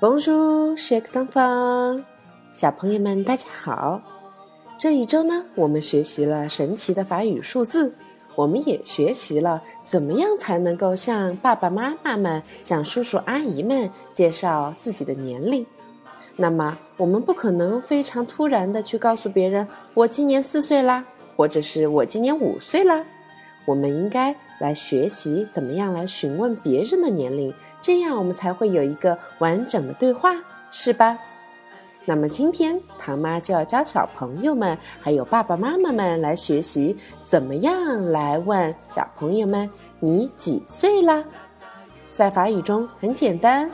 [0.00, 2.02] Bonjour, c h e s enfants，
[2.50, 4.00] 小朋友们，大家好。
[4.78, 7.92] 这一周呢，我们学习了神奇的法语数字，
[8.34, 15.66] 我们也学习了怎么样才能够向爸爸妈妈们、向叔叔阿姨们介绍自己的年龄。
[16.34, 21.04] 那么，我们不可能非常突然的去告诉别人我今年四岁啦，
[21.36, 23.04] 或者是我今年五岁啦。
[23.66, 30.34] 我们应该来学习怎么样来询问别人的年龄，这样我们才会有一个完整的对话，
[30.70, 31.18] 是吧？
[32.04, 41.24] 那么今天唐妈就要教小朋友们，还有爸爸妈妈们来学习怎么样来问小朋友们你几岁啦？
[42.10, 43.70] 在法语中很简单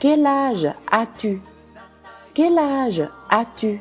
[0.00, 3.78] ，Quel âge as-tu？Quel âge as-tu？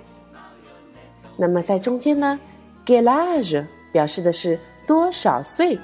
[1.37, 2.39] 那么在中间呢
[2.85, 4.59] ，Quel âge 表示的是。
[4.87, 5.79] 多少岁？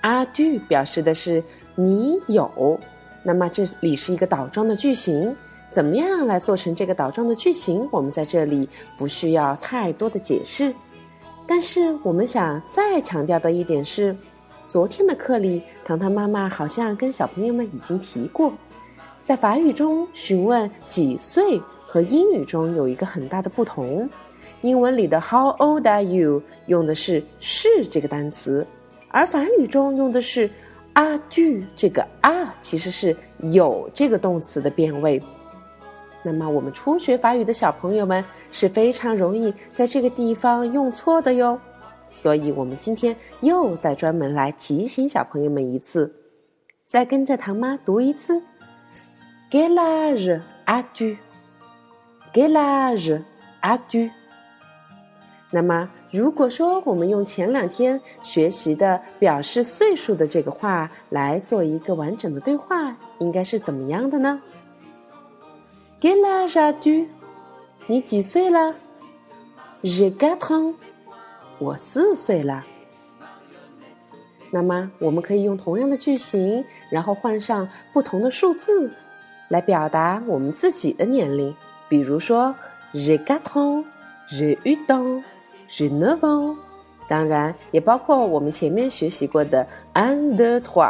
[0.00, 1.44] 阿杜表示的是
[1.74, 2.80] 你有。
[3.22, 5.34] 那么这里是一个倒装的句型，
[5.70, 7.88] 怎么样来做成这个倒装的句型？
[7.90, 10.72] 我们在这里不需要太多的解释。
[11.46, 14.16] 但是我们想再强调的一点是，
[14.66, 18.52] 昨天的课里，糖糖妈妈好像跟小朋友们已经提过，
[19.22, 24.08] 在法语中询问几岁和英语中有一个很大的不同。
[24.62, 28.64] 英文里的 How old are you 用的是是这个单词，
[29.08, 30.48] 而法语中用的是
[30.94, 35.22] are you 这个啊其实是有这个动词的变位。
[36.22, 41.58] 那么我们初学法语的小朋友们是非常容易在这个地方用错的哟，
[42.12, 46.14] 所以我们今天又再专门来提醒小朋友们一次，
[46.84, 48.40] 再跟着唐妈读一次
[49.50, 53.22] ：Quel âge as-tu？Quel âge
[53.62, 54.10] as-tu？
[55.54, 64.40] 那么，如果说我们用前两天学习的表示岁数的这个话来做一个完整的对话，应该是怎么样的呢
[66.00, 67.06] ？Quel âge as-tu？
[67.86, 68.74] 你几岁了
[69.82, 70.74] ？J'ai quatre。
[71.58, 72.64] 我四岁了。
[74.50, 78.90] 那么，我们可以用同样的句型，然后换上不同的数字，
[79.50, 81.54] 来表达我们自己的年龄。
[81.90, 82.54] 比如说
[82.94, 85.22] ，J'ai quatre ans，J'ai huit ans。
[85.72, 86.54] Geneva，，
[87.08, 90.84] 当然也包括我们前面学习过的 under two。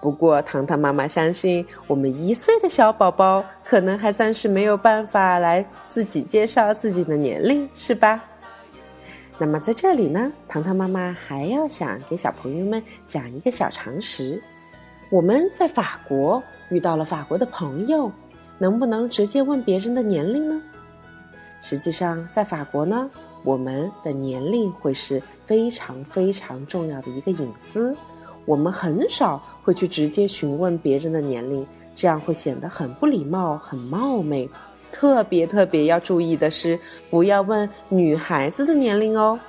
[0.00, 8.22] 不过糖糖妈妈相信，我们一岁的小宝宝可能还暂时没有办法来自己介绍自己的年龄，是吧？
[9.36, 14.42] 那么在这里呢，糖糖妈妈还要想给小朋友们讲一个小常识：
[15.10, 18.10] 我们在法国遇到了法国的朋友，
[18.58, 20.62] 能不能直接问别人的年龄呢？
[21.66, 23.08] 实际上，在法国呢，
[23.42, 27.96] 我们的年龄会是非常非常重要的一个隐私。
[28.44, 34.46] 我们很少会去直接询问别人的年龄，这样会显得很不礼貌、很冒昧。
[34.92, 39.40] 特别特别要注意的是，不要问女孩子的年龄哦。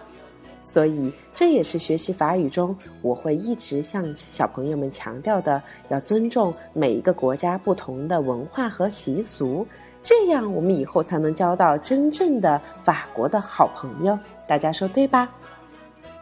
[0.63, 9.67] 所以，这也是学习法语中我会一直向小朋友们强调的：要尊重每一个国家不同的文化和习俗。
[10.05, 14.17] 这样，我们以后才能交到真正的法国的好朋友。
[14.47, 15.27] 大家说对吧？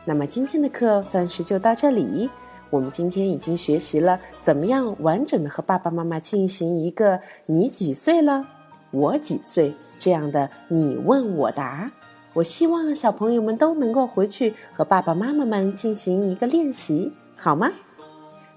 [0.05, 2.29] 那么今天的课暂时就到这里。
[2.69, 8.45] 我们今天已经学习了怎么样完整的和爸爸妈妈进行一个“你几岁了，
[8.91, 11.91] 我几岁”这样的你问我答。
[12.33, 17.69] 我希望小朋友们都能够回去和爸爸妈妈们进行一个练习，好吗？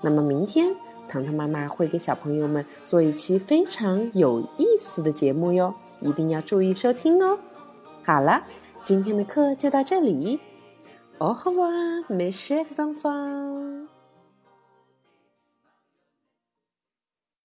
[0.09, 0.73] 那么明天。
[1.09, 7.37] 糖糖妈妈会给小朋友们做一期非常有意思的节目哟，一定要注意收听哦。
[8.05, 8.45] 好了，
[8.81, 10.39] 今天的课就到这里。
[11.19, 13.66] Au revoir, mes chers enfants.